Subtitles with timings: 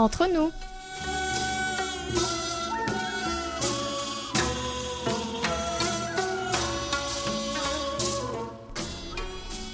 [0.00, 0.50] entre nous.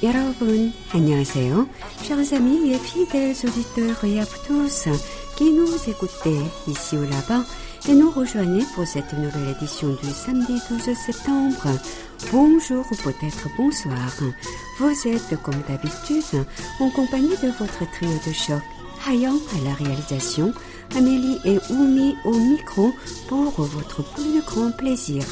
[0.02, 1.68] 여러분, 안녕하세요.
[2.02, 4.88] Chers amis et fidèles auditeurs et à tous
[5.36, 7.44] qui nous écoutez ici ou là-bas
[7.88, 11.68] et nous rejoignez pour cette nouvelle édition du samedi 12 septembre.
[12.32, 14.10] Bonjour ou peut-être bonsoir.
[14.78, 16.44] Vous êtes comme d'habitude
[16.80, 18.62] en compagnie de votre trio de choc.
[19.05, 20.53] Hayang à la réalisation,
[20.95, 22.91] Amélie et Oumi au micro
[23.27, 25.23] pour votre plus grand plaisir.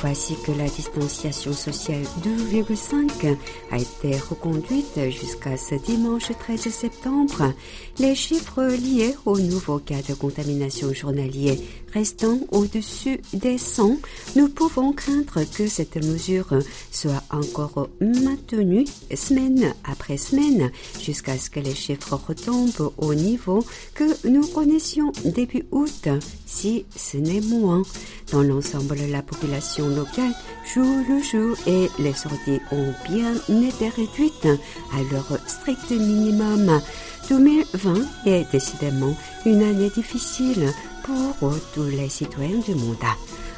[0.00, 3.36] Voici que la distanciation sociale 2,5
[3.72, 7.52] a été reconduite jusqu'à ce dimanche 13 septembre.
[8.00, 11.58] Les chiffres liés au nouveau cas de contamination journalier
[11.92, 13.96] restant au-dessus des 100,
[14.36, 16.46] nous pouvons craindre que cette mesure
[16.92, 24.28] soit encore maintenue semaine après semaine jusqu'à ce que les chiffres retombent au niveau que
[24.28, 26.08] nous connaissions début août,
[26.46, 27.82] si ce n'est moins.
[28.30, 30.34] Dans l'ensemble, la population locale
[30.72, 34.46] joue le jeu et les sorties ont bien été réduites
[34.92, 36.80] à leur strict minimum.
[37.28, 42.96] 2020 est décidément une année difficile pour tous les citoyens du monde.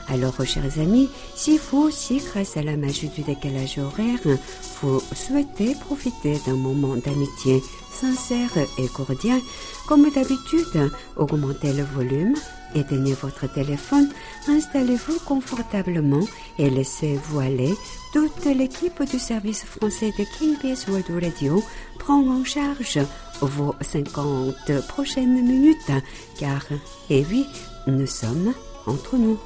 [0.08, 4.18] Alors, chers amis, si vous aussi, grâce à la magie du décalage horaire,
[4.82, 9.40] vous souhaitez profiter d'un moment d'amitié sincère et cordial,
[9.86, 12.34] comme d'habitude, augmentez le volume,
[12.74, 14.08] éteignez votre téléphone,
[14.48, 16.26] installez-vous confortablement
[16.58, 17.74] et laissez-vous aller.
[18.12, 21.62] Toute l'équipe du service français de KBS World Radio
[21.98, 22.98] prend en charge
[23.40, 25.90] vos 50 prochaines minutes,
[26.38, 26.64] car,
[27.08, 27.46] eh oui,
[27.86, 28.52] nous sommes
[28.86, 29.38] entre nous.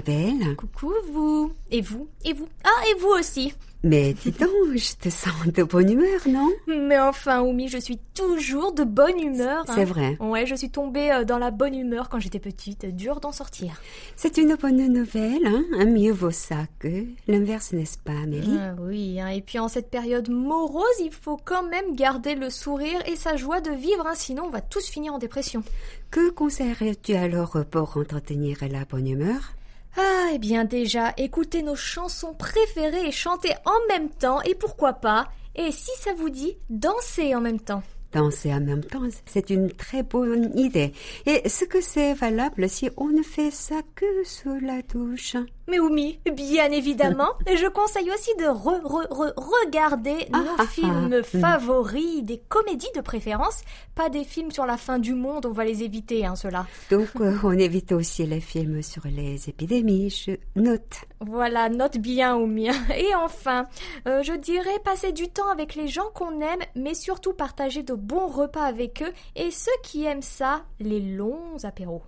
[0.00, 3.52] belle Coucou vous, et vous, et vous, ah et vous aussi.
[3.86, 6.50] Mais dis donc, je te sens de bonne humeur, non?
[6.66, 9.64] Mais enfin, Oumi, je suis toujours de bonne humeur.
[9.68, 9.72] hein.
[9.74, 10.16] C'est vrai.
[10.20, 12.86] Ouais, je suis tombée euh, dans la bonne humeur quand j'étais petite.
[12.86, 13.78] Dur d'en sortir.
[14.16, 18.56] C'est une bonne nouvelle, hein Mieux vaut ça que l'inverse, n'est-ce pas, Amélie?
[18.58, 19.28] Ah oui, hein.
[19.28, 23.36] et puis en cette période morose, il faut quand même garder le sourire et sa
[23.36, 25.62] joie de vivre, hein, sinon on va tous finir en dépression.
[26.10, 29.52] Que conseillerais-tu alors pour entretenir la bonne humeur?
[29.96, 34.94] Ah, eh bien déjà, écoutez nos chansons préférées et chanter en même temps, et pourquoi
[34.94, 35.28] pas?
[35.54, 37.82] Et si ça vous dit, danser en même temps
[38.14, 40.92] Danser en même temps, c'est une très bonne idée.
[41.26, 45.34] Et ce que c'est valable si on ne fait ça que sous la douche?
[45.66, 49.32] Mais Oumi, bien évidemment, et je conseille aussi de re, re, re,
[49.64, 51.38] regarder Ah, nos ah, films ah.
[51.38, 53.62] favoris, des comédies de préférence,
[53.94, 56.66] pas des films sur la fin du monde, on va les éviter, hein, ceux-là.
[56.90, 61.00] Donc, euh, on évite aussi les films sur les épidémies, je note.
[61.26, 62.68] Voilà, note bien Oumi.
[62.96, 63.66] Et enfin,
[64.06, 67.94] euh, je dirais passer du temps avec les gens qu'on aime, mais surtout partager de
[67.94, 72.02] bons repas avec eux, et ceux qui aiment ça, les longs apéros.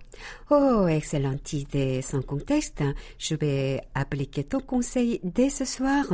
[0.49, 2.83] Oh, excellente idée sans contexte.
[3.17, 6.05] Je vais appliquer ton conseil dès ce soir.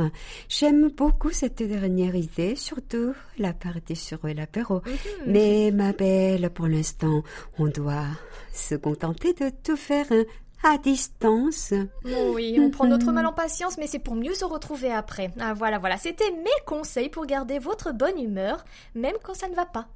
[0.48, 4.82] J'aime beaucoup cette dernière idée, surtout la partie sur l'apéro.
[5.26, 7.22] Mais ma belle, pour l'instant,
[7.58, 8.06] on doit
[8.52, 10.24] se contenter de tout faire hein,
[10.64, 11.72] à distance.
[12.04, 15.30] Oui, on prend notre mal en patience, mais c'est pour mieux se retrouver après.
[15.38, 18.64] Ah voilà, voilà, c'était mes conseils pour garder votre bonne humeur,
[18.94, 19.86] même quand ça ne va pas.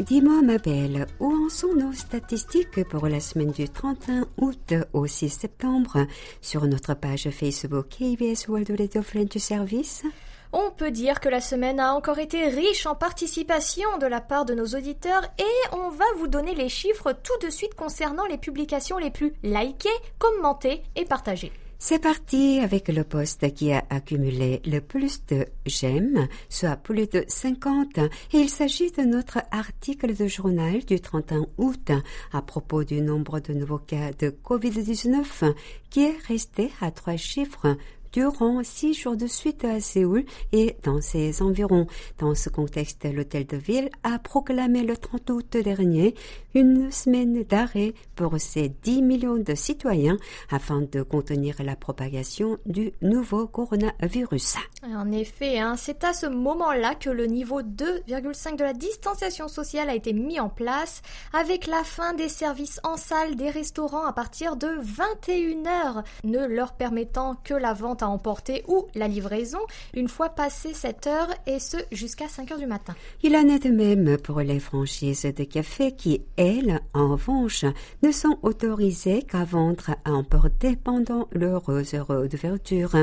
[0.00, 5.06] Dis-moi, ma belle, où en sont nos statistiques pour la semaine du 31 août au
[5.06, 6.06] 6 septembre
[6.40, 10.04] sur notre page Facebook KBS World Radio French Service?
[10.52, 14.46] On peut dire que la semaine a encore été riche en participation de la part
[14.46, 18.38] de nos auditeurs et on va vous donner les chiffres tout de suite concernant les
[18.38, 19.88] publications les plus likées,
[20.18, 21.52] commentées et partagées.
[21.80, 27.24] C'est parti avec le poste qui a accumulé le plus de j'aime, soit plus de
[27.28, 27.98] 50.
[27.98, 31.92] Et il s'agit de notre article de journal du 31 août
[32.32, 35.54] à propos du nombre de nouveaux cas de Covid-19
[35.88, 37.76] qui est resté à trois chiffres
[38.12, 41.86] durant six jours de suite à Séoul et dans ses environs.
[42.18, 46.14] Dans ce contexte, l'hôtel de ville a proclamé le 30 août dernier
[46.54, 50.16] une semaine d'arrêt pour ses 10 millions de citoyens
[50.50, 54.56] afin de contenir la propagation du nouveau coronavirus.
[54.82, 59.90] En effet, hein, c'est à ce moment-là que le niveau 2,5 de la distanciation sociale
[59.90, 61.02] a été mis en place
[61.32, 66.72] avec la fin des services en salle des restaurants à partir de 21h, ne leur
[66.72, 69.58] permettant que la vente vente à emporter ou la livraison
[69.94, 72.94] une fois passé 7 heures et ce jusqu'à 5 heures du matin.
[73.22, 77.64] Il en est de même pour les franchises de café qui, elles, en revanche,
[78.02, 82.96] ne sont autorisées qu'à vendre à emporter pendant leurs heures d'ouverture.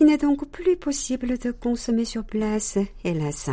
[0.00, 3.50] Il n'est donc plus possible de consommer sur place, hélas.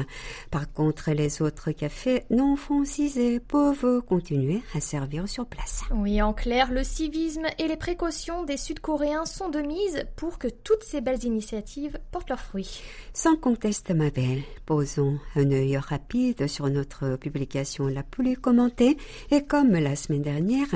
[0.51, 5.84] Par contre, les autres cafés non francisés peuvent continuer à servir sur place.
[5.92, 10.48] Oui, en clair, le civisme et les précautions des Sud-Coréens sont de mise pour que
[10.77, 12.81] toutes ces belles initiatives portent leurs fruits.
[13.12, 18.95] Sans conteste, ma belle, posons un œil rapide sur notre publication la plus commentée
[19.31, 20.68] et comme la semaine dernière,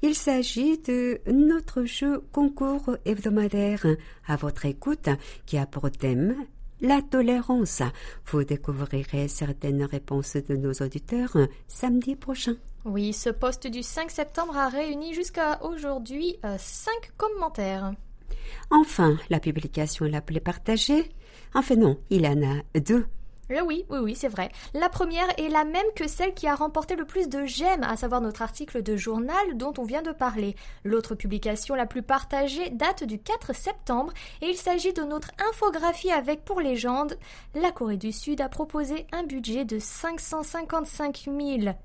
[0.00, 3.84] il s'agit de notre jeu concours hebdomadaire
[4.26, 5.10] à votre écoute
[5.44, 6.34] qui a pour thème
[6.80, 7.82] la tolérance.
[8.28, 11.36] Vous découvrirez certaines réponses de nos auditeurs
[11.68, 12.54] samedi prochain.
[12.86, 17.92] Oui, ce post du 5 septembre a réuni jusqu'à aujourd'hui 5 commentaires.
[18.70, 21.10] Enfin, la publication la plus partagée.
[21.54, 23.06] Enfin non, il en a deux.
[23.50, 24.50] Euh, oui, oui, oui, c'est vrai.
[24.74, 27.96] La première est la même que celle qui a remporté le plus de j'aime, à
[27.96, 30.54] savoir notre article de journal dont on vient de parler.
[30.84, 36.12] L'autre publication la plus partagée date du 4 septembre et il s'agit de notre infographie
[36.12, 37.18] avec pour légende
[37.54, 41.26] la Corée du Sud a proposé un budget de 555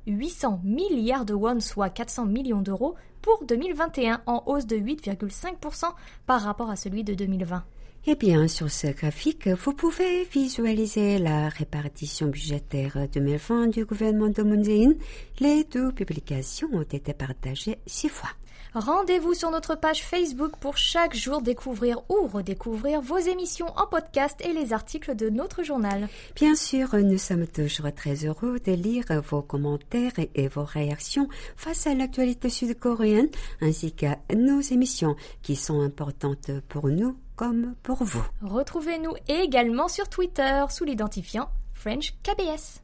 [0.05, 2.95] 800 milliards de won, soit 400 millions d'euros
[3.25, 5.85] pour 2021 en hausse de 8,5%
[6.27, 7.63] par rapport à celui de 2020.
[8.05, 14.43] Eh bien, sur ce graphique, vous pouvez visualiser la répartition budgétaire 2020 du gouvernement de
[14.43, 14.93] Moon.
[15.39, 18.29] Les deux publications ont été partagées six fois.
[18.75, 24.37] Rendez-vous sur notre page Facebook pour chaque jour découvrir ou redécouvrir vos émissions en podcast
[24.43, 26.09] et les articles de notre journal.
[26.35, 31.87] Bien sûr, nous sommes toujours très heureux de lire vos commentaires et vos réactions face
[31.87, 33.29] à l'actualité sud-coréenne
[33.61, 38.25] ainsi qu'à nos émissions qui sont importantes pour nous comme pour vous.
[38.41, 42.81] Retrouvez-nous également sur Twitter sous l'identifiant French KBS.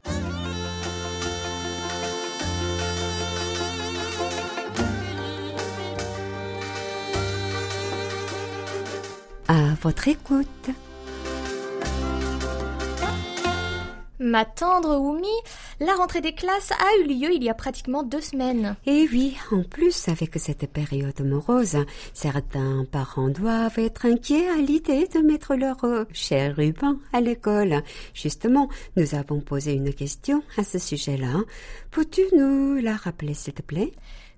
[9.52, 10.70] À votre écoute.
[14.18, 15.28] Ma tendre Oumi,
[15.78, 18.76] la rentrée des classes a eu lieu il y a pratiquement deux semaines.
[18.86, 21.76] Et oui, en plus, avec cette période morose,
[22.14, 27.82] certains parents doivent être inquiets à l'idée de mettre leur euh, cher ruban à l'école.
[28.14, 31.42] Justement, nous avons posé une question à ce sujet-là.
[31.90, 33.92] Peux-tu nous la rappeler, s'il te plaît?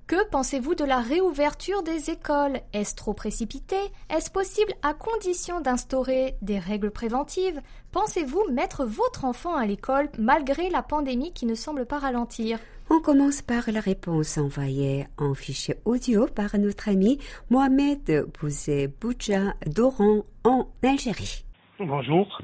[0.06, 2.60] Que pensez-vous de la réouverture des écoles?
[2.74, 3.76] Est-ce trop précipité?
[4.10, 7.58] Est-ce possible à condition d'instaurer des règles préventives?
[7.90, 12.58] Pensez-vous mettre votre enfant à l'école malgré la pandémie qui ne semble pas ralentir?
[12.90, 17.18] On commence par la réponse envoyée en fichier audio par notre ami
[17.48, 21.46] Mohamed Bouzé Boudja d'Oran en Algérie.
[21.78, 22.42] Bonjour.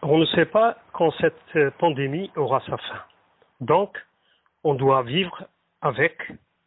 [0.00, 3.02] On ne sait pas quand cette pandémie aura sa fin.
[3.60, 3.98] Donc,
[4.64, 5.44] on doit vivre
[5.82, 6.16] avec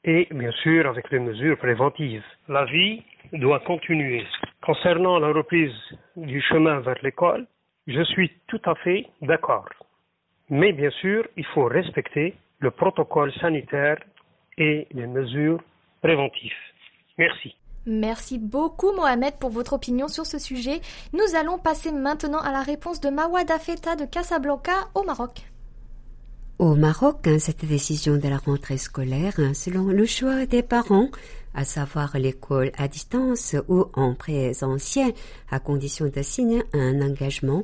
[0.03, 2.23] et bien sûr avec les mesures préventives.
[2.47, 3.01] La vie
[3.33, 4.25] doit continuer.
[4.61, 5.73] Concernant la reprise
[6.15, 7.47] du chemin vers l'école,
[7.87, 9.69] je suis tout à fait d'accord.
[10.49, 13.97] Mais bien sûr, il faut respecter le protocole sanitaire
[14.57, 15.61] et les mesures
[16.01, 16.51] préventives.
[17.17, 17.55] Merci.
[17.85, 20.79] Merci beaucoup Mohamed pour votre opinion sur ce sujet.
[21.11, 25.52] Nous allons passer maintenant à la réponse de Mawada Feta de Casablanca au Maroc.
[26.59, 31.09] Au Maroc, hein, cette décision de la rentrée scolaire, hein, selon le choix des parents,
[31.55, 35.13] à savoir l'école à distance ou en présentiel,
[35.49, 37.63] à condition de signer un engagement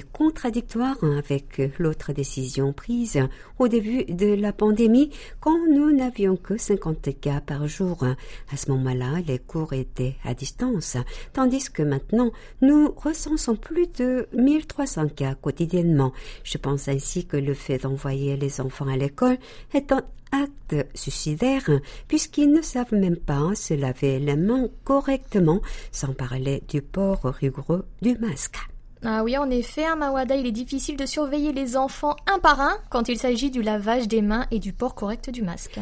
[0.00, 3.20] contradictoire avec l'autre décision prise
[3.58, 5.10] au début de la pandémie
[5.40, 8.04] quand nous n'avions que 50 cas par jour.
[8.52, 10.96] À ce moment-là, les cours étaient à distance,
[11.32, 12.30] tandis que maintenant,
[12.62, 16.12] nous recensons plus de 1300 cas quotidiennement.
[16.42, 19.38] Je pense ainsi que le fait d'envoyer les enfants à l'école
[19.72, 21.70] est un acte suicidaire
[22.08, 25.60] puisqu'ils ne savent même pas se laver les mains correctement
[25.92, 28.73] sans parler du port rigoureux du masque.
[29.06, 32.38] Ah oui, en effet, à hein, Mawada, il est difficile de surveiller les enfants un
[32.38, 35.78] par un quand il s'agit du lavage des mains et du port correct du masque.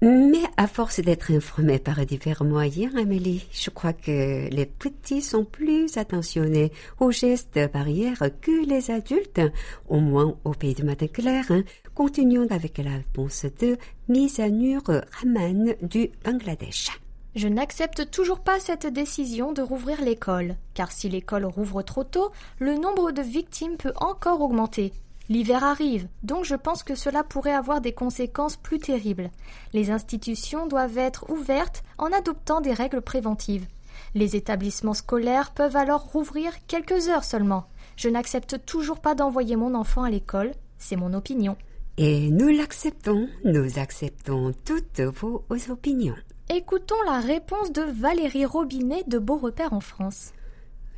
[0.00, 5.44] Mais à force d'être informés par divers moyens, Amélie, je crois que les petits sont
[5.44, 9.40] plus attentionnés aux gestes barrières que les adultes,
[9.88, 11.44] au moins au pays du matin clair.
[11.50, 11.64] Hein.
[11.94, 13.76] Continuons avec la réponse de
[14.08, 14.82] Mizanur
[15.20, 16.90] Rahman du Bangladesh.
[17.34, 22.30] Je n'accepte toujours pas cette décision de rouvrir l'école, car si l'école rouvre trop tôt,
[22.60, 24.92] le nombre de victimes peut encore augmenter.
[25.28, 29.30] L'hiver arrive, donc je pense que cela pourrait avoir des conséquences plus terribles.
[29.72, 33.66] Les institutions doivent être ouvertes en adoptant des règles préventives.
[34.14, 37.66] Les établissements scolaires peuvent alors rouvrir quelques heures seulement.
[37.96, 41.56] Je n'accepte toujours pas d'envoyer mon enfant à l'école, c'est mon opinion.
[41.96, 46.16] Et nous l'acceptons, nous acceptons toutes vos opinions.
[46.50, 50.34] Écoutons la réponse de Valérie Robinet de Beau Repère en France.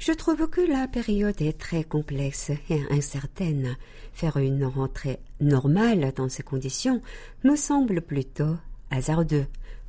[0.01, 3.77] Je trouve que la période est très complexe et incertaine.
[4.13, 7.01] Faire une rentrée normale dans ces conditions
[7.45, 8.57] me semble plutôt
[8.91, 9.47] hasardeux.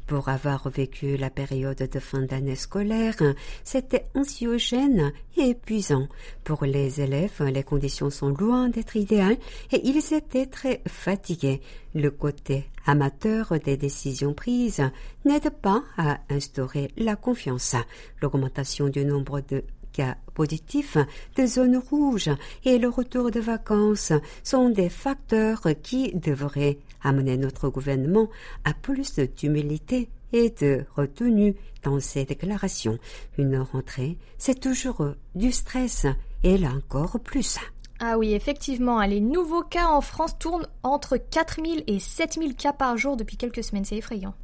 [0.08, 3.18] Pour avoir vécu la période de fin d'année scolaire,
[3.66, 6.08] c'était anxiogène et épuisant.
[6.46, 9.36] Pour les élèves, les conditions sont loin d'être idéales
[9.74, 11.60] et ils étaient très fatigués.
[11.94, 14.82] Le côté amateur des décisions prises
[15.26, 17.76] n'aide pas à instaurer la confiance.
[18.22, 20.98] L'augmentation du nombre de cas positifs,
[21.36, 22.30] des zones rouges
[22.64, 28.30] et le retour de vacances sont des facteurs qui devraient amener notre gouvernement
[28.64, 32.98] à plus d'humilité et de retenue dans ses déclarations.
[33.38, 36.06] Une rentrée, c'est toujours du stress,
[36.44, 37.58] et là encore plus.
[38.00, 42.98] Ah oui, effectivement, les nouveaux cas en France tournent entre 4000 et 7000 cas par
[42.98, 44.36] jour depuis quelques semaines, c'est effrayant.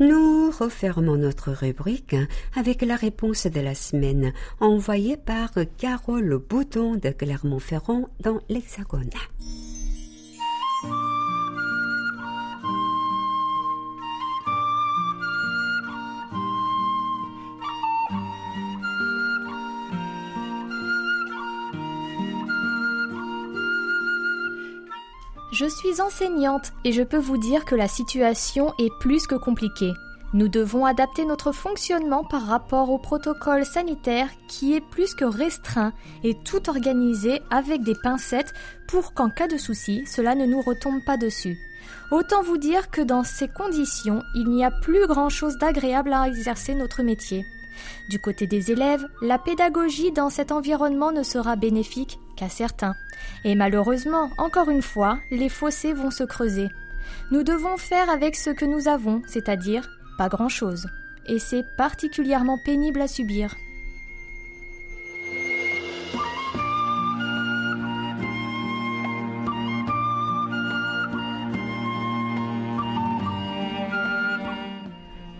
[0.00, 2.14] Nous refermons notre rubrique
[2.54, 9.10] avec la réponse de la semaine envoyée par Carole Bouton de Clermont-Ferrand dans l'Hexagone.
[25.62, 29.92] Je suis enseignante et je peux vous dire que la situation est plus que compliquée.
[30.34, 35.92] Nous devons adapter notre fonctionnement par rapport au protocole sanitaire qui est plus que restreint
[36.24, 38.52] et tout organiser avec des pincettes
[38.88, 41.56] pour qu'en cas de souci, cela ne nous retombe pas dessus.
[42.10, 46.74] Autant vous dire que dans ces conditions, il n'y a plus grand-chose d'agréable à exercer
[46.74, 47.46] notre métier.
[48.10, 52.95] Du côté des élèves, la pédagogie dans cet environnement ne sera bénéfique qu'à certains.
[53.43, 56.69] Et malheureusement, encore une fois, les fossés vont se creuser.
[57.31, 60.87] Nous devons faire avec ce que nous avons, c'est-à-dire pas grand-chose.
[61.27, 63.55] Et c'est particulièrement pénible à subir.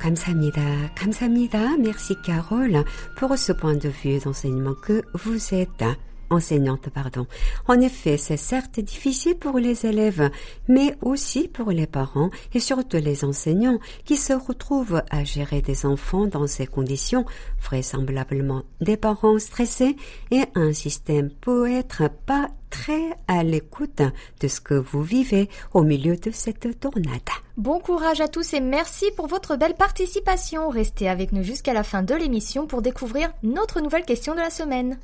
[0.07, 0.61] 감사합니다.
[0.95, 1.75] 감사합니다.
[1.77, 2.85] Merci Carole
[3.17, 5.83] pour ce point de vue d'enseignement que vous êtes
[6.32, 7.26] enseignante, pardon.
[7.68, 10.30] En effet, c'est certes difficile pour les élèves,
[10.68, 15.86] mais aussi pour les parents et surtout les enseignants qui se retrouvent à gérer des
[15.86, 17.24] enfants dans ces conditions,
[17.62, 19.96] vraisemblablement des parents stressés
[20.30, 24.00] et un système peut être pas très à l'écoute
[24.40, 27.20] de ce que vous vivez au milieu de cette tornade.
[27.58, 30.70] Bon courage à tous et merci pour votre belle participation.
[30.70, 34.50] Restez avec nous jusqu'à la fin de l'émission pour découvrir notre nouvelle question de la
[34.50, 34.98] semaine.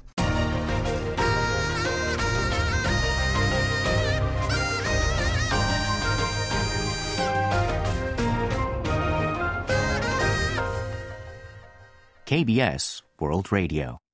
[12.28, 14.07] KBS World Radio.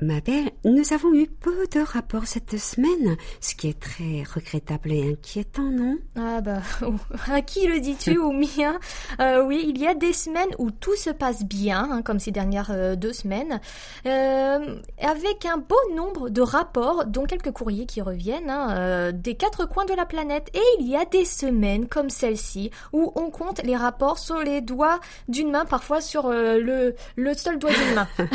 [0.00, 4.92] Ma belle, nous avons eu peu de rapports cette semaine, ce qui est très regrettable
[4.92, 5.96] et inquiétant, non?
[6.14, 6.62] Ah bah,
[7.32, 8.78] à qui le dis-tu ou mien
[9.20, 12.30] euh, Oui, il y a des semaines où tout se passe bien, hein, comme ces
[12.30, 13.60] dernières euh, deux semaines,
[14.06, 19.68] euh, avec un beau nombre de rapports, dont quelques courriers qui reviennent, hein, des quatre
[19.68, 20.48] coins de la planète.
[20.54, 24.60] Et il y a des semaines comme celle-ci, où on compte les rapports sur les
[24.60, 28.08] doigts d'une main, parfois sur le, le seul doigt d'une main.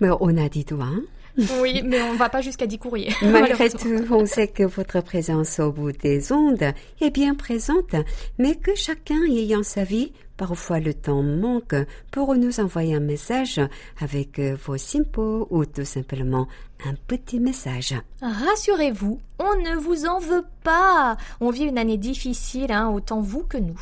[0.00, 0.48] Mais on a
[0.82, 1.02] Hein?
[1.60, 3.12] Oui, mais on ne va pas jusqu'à 10 courriers.
[3.22, 7.96] Malgré tout, on sait que votre présence au bout des ondes est bien présente,
[8.38, 11.76] mais que chacun ayant sa vie Parfois le temps manque
[12.10, 13.60] pour nous envoyer un message
[14.00, 16.48] avec euh, vos simples ou tout simplement
[16.84, 17.94] un petit message.
[18.20, 21.16] Rassurez-vous, on ne vous en veut pas.
[21.40, 23.78] On vit une année difficile, hein, autant vous que nous.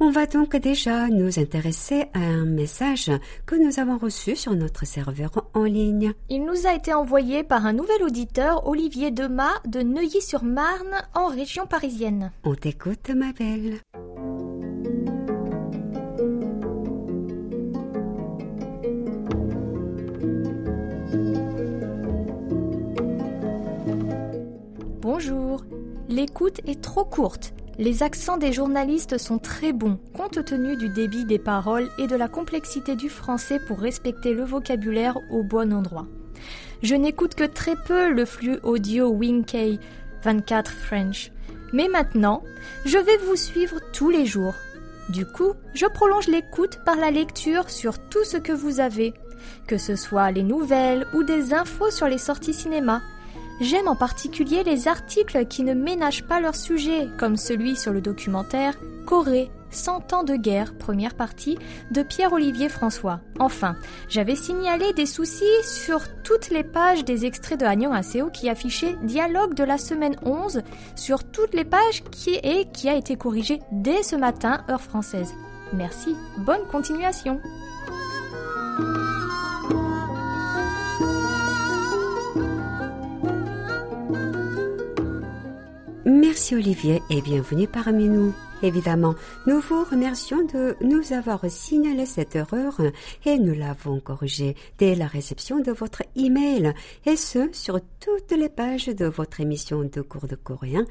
[0.00, 3.10] On va donc déjà nous intéresser à un message
[3.46, 6.12] que nous avons reçu sur notre serveur en ligne.
[6.28, 11.66] Il nous a été envoyé par un nouvel auditeur, Olivier Demas, de Neuilly-sur-Marne, en région
[11.66, 12.32] parisienne.
[12.44, 13.78] On t'écoute, ma belle.
[26.12, 27.54] L'écoute est trop courte.
[27.78, 32.14] Les accents des journalistes sont très bons, compte tenu du débit des paroles et de
[32.14, 36.06] la complexité du français pour respecter le vocabulaire au bon endroit.
[36.82, 39.78] Je n'écoute que très peu le flux audio Winkey
[40.22, 41.32] 24 French.
[41.72, 42.42] Mais maintenant,
[42.84, 44.54] je vais vous suivre tous les jours.
[45.08, 49.14] Du coup, je prolonge l'écoute par la lecture sur tout ce que vous avez
[49.66, 53.02] que ce soit les nouvelles ou des infos sur les sorties cinéma.
[53.60, 58.00] J'aime en particulier les articles qui ne ménagent pas leur sujet, comme celui sur le
[58.00, 58.74] documentaire
[59.06, 61.58] Corée, 100 ans de guerre, première partie,
[61.90, 63.20] de Pierre-Olivier François.
[63.38, 63.76] Enfin,
[64.08, 68.96] j'avais signalé des soucis sur toutes les pages des extraits de Agnon Aseo qui affichaient
[69.02, 70.62] Dialogue de la semaine 11
[70.94, 72.40] sur toutes les pages qui
[72.72, 75.32] qui a été corrigé dès ce matin, heure française.
[75.72, 77.40] Merci, bonne continuation.
[86.04, 88.34] Merci Olivier et bienvenue parmi nous.
[88.60, 89.14] Évidemment,
[89.46, 92.80] nous vous remercions de nous avoir signalé cette erreur
[93.24, 96.74] et nous l'avons corrigée dès la réception de votre email
[97.06, 100.86] et ce sur toutes les pages de votre émission de cours de coréen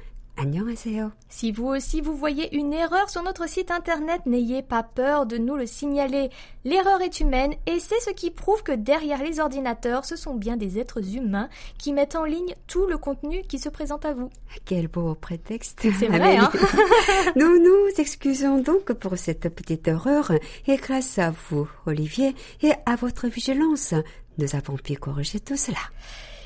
[1.30, 5.38] si vous aussi vous voyez une erreur sur notre site internet, n'ayez pas peur de
[5.38, 6.30] nous le signaler.
[6.66, 10.58] L'erreur est humaine et c'est ce qui prouve que derrière les ordinateurs, ce sont bien
[10.58, 14.30] des êtres humains qui mettent en ligne tout le contenu qui se présente à vous.
[14.66, 15.80] Quel beau prétexte.
[15.82, 16.52] C'est vrai, hein
[17.36, 20.32] Nous nous excusons donc pour cette petite erreur
[20.68, 23.94] et grâce à vous, Olivier, et à votre vigilance,
[24.38, 25.78] nous avons pu corriger tout cela.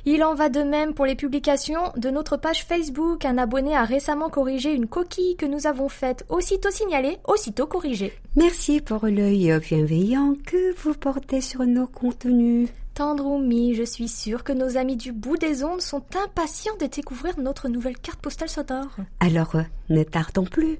[0.07, 3.25] Il en va de même pour les publications de notre page Facebook.
[3.25, 8.13] Un abonné a récemment corrigé une coquille que nous avons faite, aussitôt signalée, aussitôt corrigée.
[8.35, 12.69] Merci pour l'œil bienveillant que vous portez sur nos contenus.
[12.93, 17.39] Tendroumi, je suis sûre que nos amis du bout des ondes sont impatients de découvrir
[17.39, 18.95] notre nouvelle carte postale sonore.
[19.19, 19.55] Alors,
[19.89, 20.77] ne tardons plus.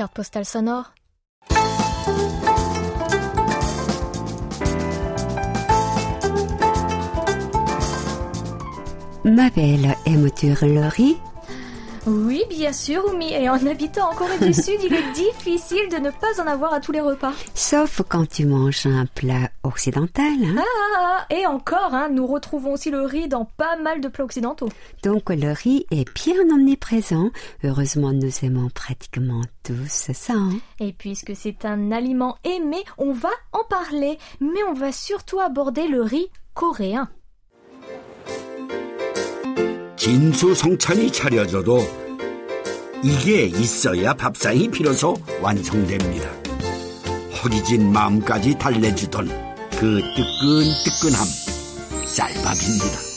[0.00, 0.94] Carte postale sonore.
[9.24, 11.18] Ma belle, aimes-tu le riz
[12.06, 13.32] oui, bien sûr, Oumi.
[13.32, 16.72] Et en habitant en Corée du Sud, il est difficile de ne pas en avoir
[16.72, 17.32] à tous les repas.
[17.54, 20.24] Sauf quand tu manges un plat occidental.
[20.44, 20.56] Hein?
[20.58, 24.08] Ah, ah, ah, et encore, hein, nous retrouvons aussi le riz dans pas mal de
[24.08, 24.70] plats occidentaux.
[25.02, 27.30] Donc le riz est bien omniprésent.
[27.64, 30.32] Heureusement, nous aimons pratiquement tous ça.
[30.32, 30.58] Hein?
[30.78, 34.18] Et puisque c'est un aliment aimé, on va en parler.
[34.40, 37.08] Mais on va surtout aborder le riz coréen.
[40.00, 41.86] 진수성찬이 차려져도
[43.04, 46.26] 이게 있어야 밥상이 비로소 완성됩니다.
[47.42, 49.28] 허기진 마음까지 달래주던
[49.72, 51.26] 그 뜨끈뜨끈함
[52.06, 53.09] 쌀밥입니다.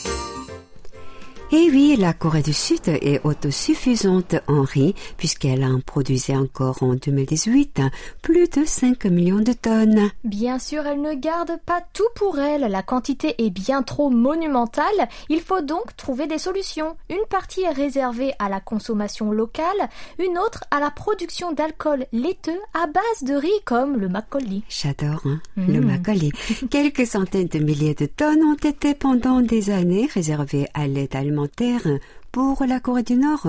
[1.56, 6.94] Et oui, la Corée du Sud est autosuffisante en riz puisqu'elle en produisait encore en
[6.94, 7.80] 2018
[8.22, 10.10] plus de 5 millions de tonnes.
[10.24, 12.62] Bien sûr, elle ne garde pas tout pour elle.
[12.62, 15.08] La quantité est bien trop monumentale.
[15.28, 16.96] Il faut donc trouver des solutions.
[17.08, 19.88] Une partie est réservée à la consommation locale,
[20.18, 24.64] une autre à la production d'alcool laiteux à base de riz comme le makgeolli.
[24.68, 25.86] J'adore hein, le mm.
[25.86, 26.32] makgeolli.
[26.70, 31.14] Quelques centaines de milliers de tonnes ont été pendant des années réservées à l'aide
[31.44, 32.00] alimentaire
[32.32, 33.48] pour la Corée du Nord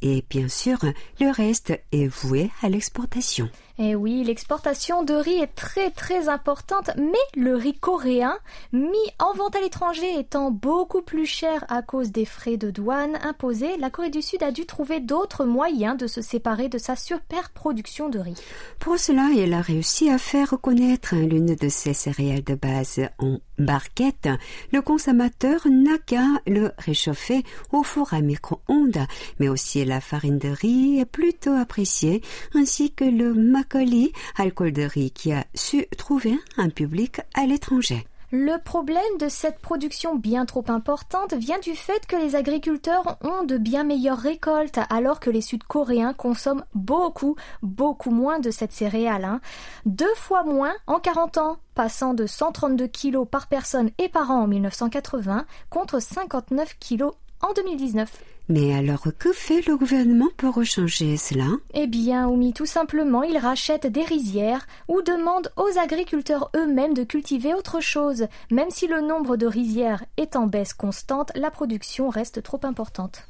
[0.00, 0.78] et bien sûr,
[1.20, 3.48] le reste est voué à l'exportation.
[3.80, 8.36] Eh oui, l'exportation de riz est très très importante, mais le riz coréen,
[8.72, 13.18] mis en vente à l'étranger étant beaucoup plus cher à cause des frais de douane
[13.22, 16.94] imposés, la Corée du Sud a dû trouver d'autres moyens de se séparer de sa
[16.94, 18.40] superproduction de riz.
[18.78, 23.38] Pour cela, elle a réussi à faire reconnaître l'une de ses céréales de base en
[23.58, 24.28] barquette.
[24.72, 27.42] Le consommateur n'a qu'à le réchauffer
[27.72, 29.06] au four à micro-ondes,
[29.38, 32.22] mais aussi la farine de riz est plutôt appréciée,
[32.54, 33.34] ainsi que le
[33.68, 38.04] colis, alcool de riz qui a su trouver un public à l'étranger.
[38.30, 43.42] Le problème de cette production bien trop importante vient du fait que les agriculteurs ont
[43.42, 49.24] de bien meilleures récoltes alors que les Sud-Coréens consomment beaucoup, beaucoup moins de cette céréale.
[49.24, 49.40] Hein.
[49.86, 54.42] Deux fois moins en 40 ans, passant de 132 kg par personne et par an
[54.42, 57.04] en 1980 contre 59 kg
[57.40, 58.10] en 2019.
[58.49, 63.37] Mais alors, que fait le gouvernement pour changer cela Eh bien, Oumi, tout simplement, il
[63.37, 68.27] rachète des rizières ou demande aux agriculteurs eux-mêmes de cultiver autre chose.
[68.51, 73.23] Même si le nombre de rizières est en baisse constante, la production reste trop importante.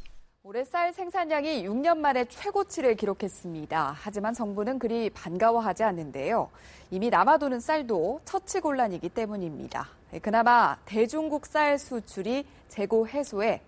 [0.45, 3.95] 올해 쌀 생산량이 6년 만에 최고치를 기록했습니다.
[3.97, 6.49] 하지만 정부는 그리 반가워하지 않는데요.
[6.91, 9.87] 이미 남아도는 쌀도 처치곤란이기 때문입니다.
[10.21, 13.61] 그나마 대중국 쌀 수출이 재고 해소에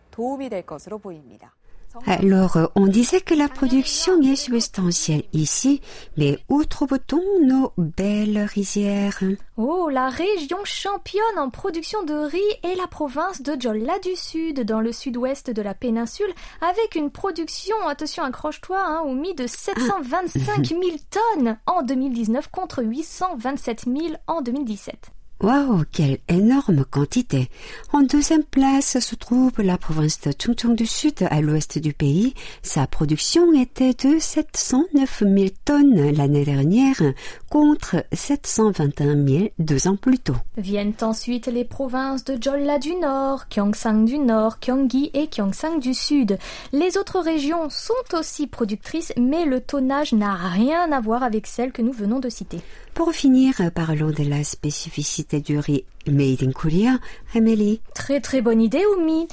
[2.07, 5.81] Alors, euh, on disait que la production est substantielle ici,
[6.17, 9.19] mais où trouve-t-on nos belles rizières?
[9.57, 14.61] Oh, la région championne en production de riz est la province de Jolla du Sud,
[14.61, 19.49] dans le sud-ouest de la péninsule, avec une production, attention, accroche-toi, hein, au mi de
[19.49, 25.11] 725 000 tonnes en 2019 contre 827 000 en 2017.
[25.43, 27.49] Waouh, quelle énorme quantité.
[27.95, 32.35] En deuxième place se trouve la province de Chungcheong du Sud, à l'ouest du pays.
[32.63, 37.01] Sa production était de 709 000 tonnes l'année dernière
[37.49, 40.37] contre 721 000 deux ans plus tôt.
[40.59, 45.95] Viennent ensuite les provinces de Jolla du Nord, Gyeongsang du Nord, Gyeonggi et Gyeongsang du
[45.95, 46.39] Sud.
[46.75, 51.73] Les autres régions sont aussi productrices, mais le tonnage n'a rien à voir avec celles
[51.73, 52.61] que nous venons de citer.
[52.95, 56.99] Pour finir, parlons de la spécificité du riz made in Korea.
[57.35, 57.81] Amélie.
[57.95, 59.29] Très très bonne idée, Oumi.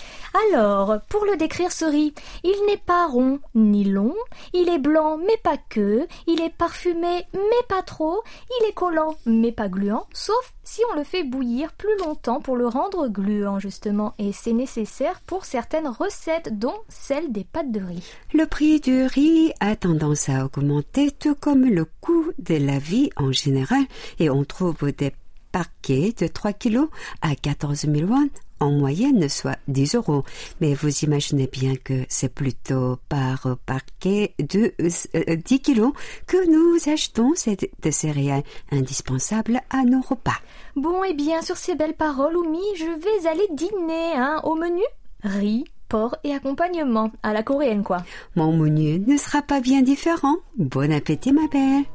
[0.52, 2.14] Alors, pour le décrire ce riz,
[2.44, 4.14] il n'est pas rond ni long,
[4.54, 8.22] il est blanc mais pas que, il est parfumé mais pas trop,
[8.60, 12.58] il est collant mais pas gluant, sauf si on le fait bouillir plus longtemps pour
[12.58, 17.80] le rendre gluant justement, et c'est nécessaire pour certaines recettes, dont celle des pâtes de
[17.80, 18.04] riz.
[18.34, 23.10] Le prix du riz a tendance à augmenter, tout comme le coût de la vie
[23.16, 23.84] en général,
[24.20, 25.14] et on trouve des
[25.58, 26.88] parquets de 3 kilos
[27.24, 30.24] à 14 000 won en moyenne, soit 10 euros.
[30.62, 35.94] Mais vous imaginez bien que c'est plutôt par parquet de 10 euh, kilos
[36.28, 37.58] que nous achetons ces
[37.90, 40.40] céréales indispensables à nos repas.
[40.76, 44.84] Bon, et bien, sur ces belles paroles, Oumi, je vais aller dîner, hein, au menu
[45.24, 48.04] riz, porc et accompagnement, à la coréenne, quoi.
[48.36, 50.36] Mon menu ne sera pas bien différent.
[50.56, 51.86] Bon appétit, ma belle.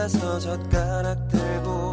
[0.00, 1.92] 앉아서 젓가락 들고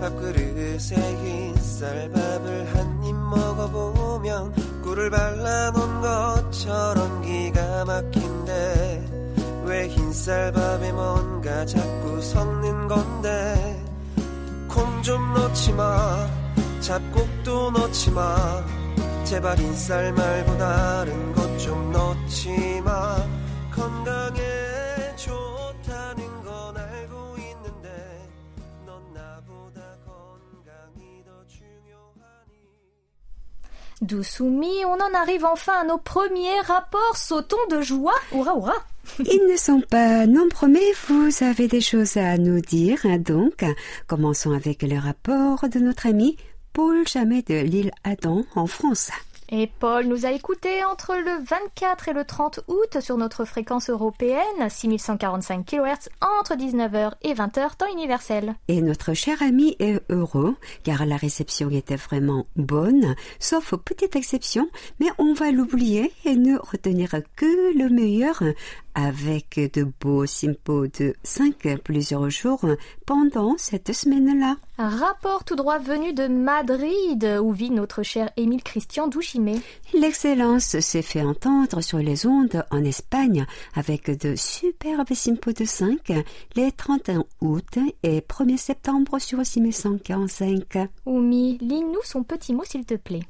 [0.00, 9.06] 밥그릇에 흰 쌀밥을 한 입 먹어보면 꿀을 발라놓은 것처럼 기가 막힌데
[9.64, 13.84] 왜 흰 쌀밥에 뭔가 자꾸 섞는 건데?
[14.68, 16.26] 콩 좀 넣지 마
[16.80, 18.64] 잡곡도 넣지 마
[19.24, 23.16] 제발 흰쌀 말고 다른 것 좀 넣지 마
[34.02, 37.16] Dousoumi, on en arrive enfin à nos premiers rapports.
[37.16, 38.14] Sautons de joie.
[38.34, 38.84] Hurrah, hurrah.
[39.20, 42.98] Ils ne sont pas nombreux, mais vous avez des choses à nous dire.
[43.04, 43.64] hein, Donc,
[44.06, 46.36] commençons avec le rapport de notre ami
[46.72, 49.10] Paul Jamet de l'île Adam en France.
[49.54, 53.90] Et Paul nous a écoutés entre le 24 et le 30 août sur notre fréquence
[53.90, 58.54] européenne, 6145 kHz, entre 19h et 20h, temps universel.
[58.68, 64.70] Et notre cher ami est heureux car la réception était vraiment bonne, sauf petite exception,
[65.00, 68.42] mais on va l'oublier et ne retenir que le meilleur
[68.94, 72.64] avec de beaux simpos de 5 plusieurs jours
[73.06, 74.56] pendant cette semaine-là.
[74.78, 79.60] Un rapport tout droit venu de Madrid, où vit notre cher Émile Christian Douchimé.
[79.94, 86.12] L'excellence s'est fait entendre sur les ondes en Espagne avec de superbes simpos de 5
[86.56, 90.88] les 31 août et 1er septembre sur 6145.
[91.06, 93.22] Oumi, lis-nous son petit mot s'il te plaît.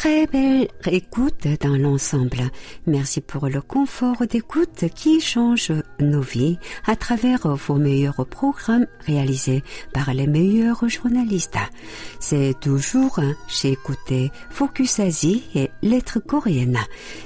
[0.00, 2.50] Très belle écoute dans l'ensemble.
[2.86, 9.62] Merci pour le confort d'écoute qui change nos vies à travers vos meilleurs programmes réalisés
[9.92, 11.58] par les meilleurs journalistes.
[12.18, 16.80] C'est toujours chez Écouter Focus Asie et Lettres coréennes.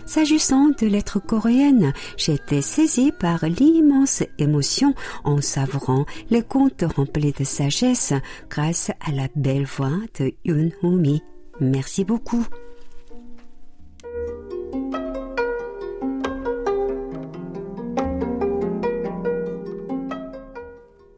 [0.05, 7.45] S'agissant de lettres coréennes, j'étais saisie par l'immense émotion en savourant les contes remplis de
[7.45, 8.15] sagesse
[8.51, 11.23] grâce à la belle voix de Yoon Ho-mi.
[11.61, 12.47] Merci beaucoup.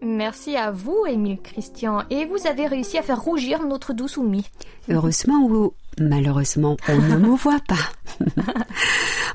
[0.02, 2.02] Merci à vous, Émile Christian.
[2.10, 4.44] Et vous avez réussi à faire rougir notre douce Oumi.
[4.88, 5.46] Heureusement
[5.98, 7.74] malheureusement, on ne me voit pas.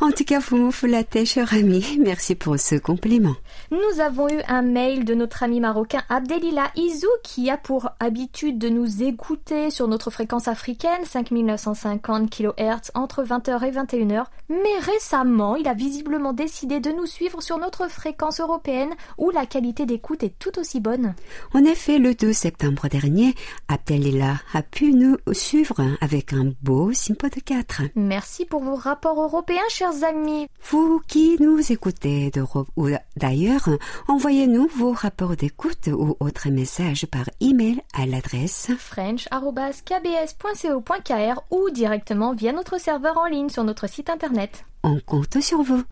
[0.04, 2.00] En tout cas, vous flattez, cher ami.
[2.00, 3.36] Merci pour ce compliment.
[3.70, 8.58] Nous avons eu un mail de notre ami marocain Abdelila Izou qui a pour habitude
[8.58, 14.24] de nous écouter sur notre fréquence africaine 5950 kHz entre 20h et 21h.
[14.50, 19.46] Mais récemment, il a visiblement décidé de nous suivre sur notre fréquence européenne où la
[19.46, 21.14] qualité d'écoute est tout aussi bonne.
[21.54, 23.36] En effet, le 2 septembre dernier,
[23.68, 27.84] Abdelila a pu nous suivre avec un beau Simpod 4.
[27.96, 30.48] Merci pour vos rapports européens, chers amis.
[30.70, 33.70] Vous qui nous écoutez d'Europe ou d'ailleurs,
[34.08, 42.52] envoyez-nous vos rapports d'écoute ou autres messages par email à l'adresse french.kbs.co.kr ou directement via
[42.52, 44.66] notre serveur en ligne sur notre site internet.
[44.84, 45.84] On compte sur vous.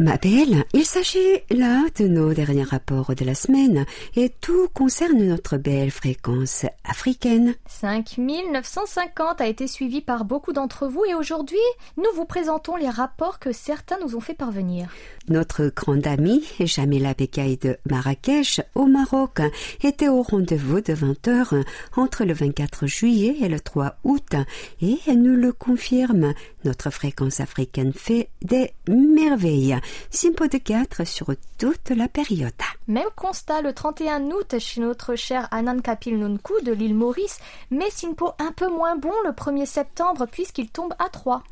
[0.00, 1.18] Ma belle, il s'agit
[1.50, 3.84] là de nos derniers rapports de la semaine
[4.16, 7.54] et tout concerne notre belle fréquence africaine.
[7.68, 11.58] 5950 a été suivi par beaucoup d'entre vous et aujourd'hui,
[11.98, 14.88] nous vous présentons les rapports que certains nous ont fait parvenir.
[15.28, 19.40] Notre grande amie, Jamila Bekaï de Marrakech, au Maroc,
[19.84, 21.62] était au rendez-vous de 20h
[21.96, 24.34] entre le 24 juillet et le 3 août
[24.80, 26.32] et elle nous le confirme.
[26.64, 29.78] Notre fréquence africaine fait des merveilles.
[30.10, 32.52] Simpo de 4 sur toute la période.
[32.86, 37.38] Même constat le 31 août chez notre cher Anan Kapil Nunku de l'île Maurice,
[37.70, 41.42] mais Simpo un peu moins bon le 1er septembre puisqu'il tombe à 3.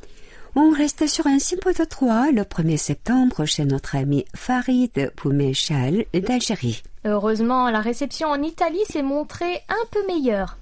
[0.55, 6.05] On reste sur un Simpo de 3 le 1er septembre chez notre ami Farid Poumechal
[6.13, 6.81] d'Algérie.
[7.05, 10.57] Heureusement, la réception en Italie s'est montrée un peu meilleure.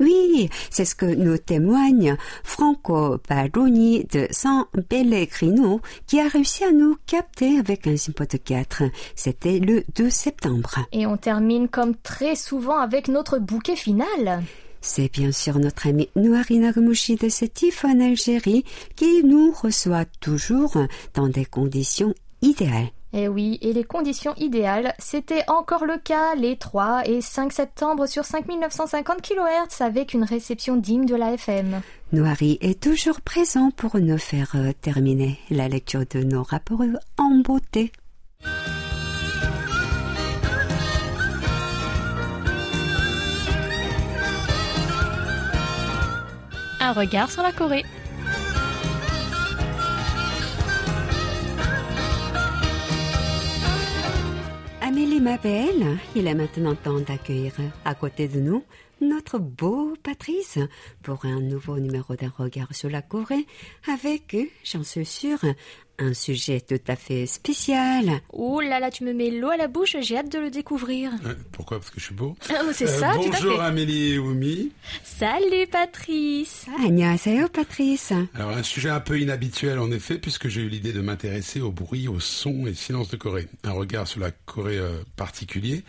[0.00, 6.70] Oui, c'est ce que nous témoigne Franco Baroni de San Pellegrino qui a réussi à
[6.70, 7.96] nous capter avec un
[8.30, 8.84] de 4.
[9.16, 10.86] C'était le 2 septembre.
[10.92, 14.42] Et on termine comme très souvent avec notre bouquet final.
[14.80, 20.76] C'est bien sûr notre ami Nouari Nagmouchi de Sétif en Algérie qui nous reçoit toujours
[21.14, 22.90] dans des conditions idéales.
[23.14, 27.52] Et Eh oui, et les conditions idéales, c'était encore le cas les 3 et 5
[27.52, 31.80] septembre sur 5950 kHz avec une réception digne de la FM.
[32.12, 36.82] Noiri est toujours présent pour nous faire euh, terminer la lecture de nos rapports
[37.16, 37.92] en beauté.
[46.80, 47.84] Un regard sur la Corée.
[55.00, 57.52] Il est maintenant temps d'accueillir
[57.84, 58.64] à côté de nous
[59.00, 60.58] notre beau Patrice
[61.04, 63.46] pour un nouveau numéro d'un regard sur la Corée
[63.88, 65.38] avec, j'en suis sûre,
[65.98, 68.20] un sujet tout à fait spécial.
[68.32, 71.10] Oh là là, tu me mets l'eau à la bouche, j'ai hâte de le découvrir.
[71.52, 71.78] Pourquoi?
[71.78, 72.36] Parce que je suis beau.
[72.50, 73.60] Oh, c'est euh, ça, bonjour.
[73.60, 74.72] Amélie et Oumi.
[75.02, 76.66] Salut Patrice.
[76.68, 78.12] Ah, Annyeonghaseyo Patrice.
[78.34, 81.72] Alors un sujet un peu inhabituel en effet, puisque j'ai eu l'idée de m'intéresser au
[81.72, 83.48] bruit, au son et silence de Corée.
[83.64, 85.84] Un regard sur la Corée euh, particulier,